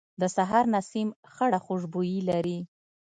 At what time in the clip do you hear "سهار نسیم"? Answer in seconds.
0.35-1.09